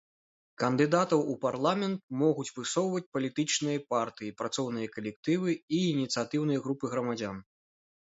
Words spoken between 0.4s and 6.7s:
Кандыдатаў у парламент могуць высоўваць палітычныя партыі, працоўныя калектывы і ініцыятыўныя